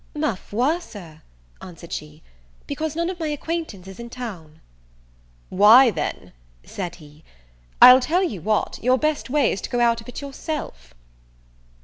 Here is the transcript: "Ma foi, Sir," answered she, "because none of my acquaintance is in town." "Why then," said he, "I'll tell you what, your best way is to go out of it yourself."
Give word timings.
"Ma 0.15 0.33
foi, 0.33 0.79
Sir," 0.79 1.21
answered 1.61 1.93
she, 1.93 2.23
"because 2.65 2.95
none 2.95 3.07
of 3.11 3.19
my 3.19 3.27
acquaintance 3.27 3.87
is 3.87 3.99
in 3.99 4.09
town." 4.09 4.59
"Why 5.49 5.91
then," 5.91 6.33
said 6.63 6.95
he, 6.95 7.23
"I'll 7.83 7.99
tell 8.01 8.23
you 8.23 8.41
what, 8.41 8.83
your 8.83 8.97
best 8.97 9.29
way 9.29 9.51
is 9.51 9.61
to 9.61 9.69
go 9.69 9.79
out 9.79 10.01
of 10.01 10.09
it 10.09 10.19
yourself." 10.19 10.95